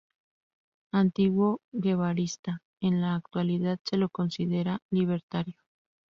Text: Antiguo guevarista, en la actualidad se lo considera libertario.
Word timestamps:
Antiguo 0.91 1.61
guevarista, 1.71 2.63
en 2.81 3.01
la 3.01 3.13
actualidad 3.13 3.79
se 3.83 3.97
lo 3.97 4.09
considera 4.09 4.81
libertario. 4.89 5.57